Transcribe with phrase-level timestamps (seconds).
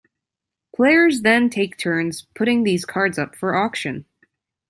[0.75, 4.05] Players then take turns putting these cards up for auction.